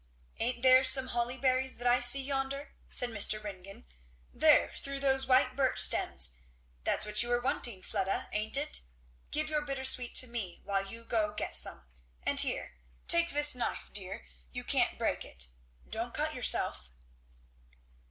"Ain't 0.39 0.63
there 0.63 0.83
some 0.83 1.09
holly 1.09 1.37
berries 1.37 1.75
that 1.77 1.85
I 1.85 1.99
see 1.99 2.23
yonder?" 2.23 2.73
said 2.89 3.09
Mr. 3.11 3.43
Ringgan, 3.43 3.85
"there, 4.33 4.71
through 4.73 4.99
those 4.99 5.27
white 5.27 5.55
birch 5.55 5.77
stems? 5.77 6.37
That's 6.83 7.05
what 7.05 7.21
you 7.21 7.29
were 7.29 7.39
wanting, 7.39 7.83
Fleda, 7.83 8.27
ain't 8.31 8.57
it? 8.57 8.81
Give 9.29 9.47
your 9.47 9.61
bittersweet 9.61 10.15
to 10.15 10.25
me 10.25 10.59
while 10.63 10.87
you 10.87 11.05
go 11.05 11.35
get 11.35 11.55
some, 11.55 11.85
and 12.23 12.39
here, 12.39 12.77
take 13.07 13.29
this 13.29 13.53
knife 13.53 13.91
dear, 13.93 14.25
you 14.51 14.63
can't 14.63 14.97
break 14.97 15.23
it. 15.23 15.49
Don't 15.87 16.15
cut 16.15 16.33
yourself." 16.33 16.89